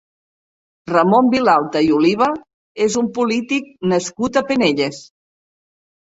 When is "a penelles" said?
4.41-5.03